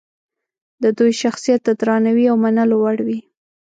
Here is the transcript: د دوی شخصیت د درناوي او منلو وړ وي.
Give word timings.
د 0.83 0.85
دوی 0.97 1.13
شخصیت 1.21 1.61
د 1.65 1.69
درناوي 1.79 2.25
او 2.31 2.37
منلو 2.43 2.75
وړ 2.83 2.97
وي. 3.07 3.19